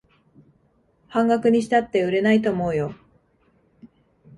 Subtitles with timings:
[1.09, 2.95] 半額にしたって売れないと思うよ